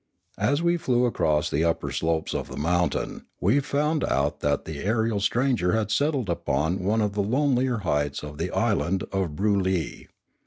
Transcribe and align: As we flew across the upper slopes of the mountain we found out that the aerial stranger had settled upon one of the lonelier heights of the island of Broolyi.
As 0.39 0.63
we 0.63 0.77
flew 0.77 1.05
across 1.05 1.47
the 1.51 1.63
upper 1.63 1.91
slopes 1.91 2.33
of 2.33 2.47
the 2.49 2.57
mountain 2.57 3.27
we 3.39 3.59
found 3.59 4.03
out 4.03 4.39
that 4.39 4.65
the 4.65 4.79
aerial 4.79 5.19
stranger 5.19 5.73
had 5.73 5.91
settled 5.91 6.27
upon 6.27 6.79
one 6.79 7.01
of 7.01 7.13
the 7.13 7.21
lonelier 7.21 7.77
heights 7.85 8.23
of 8.23 8.39
the 8.39 8.49
island 8.49 9.03
of 9.11 9.35
Broolyi. 9.35 10.07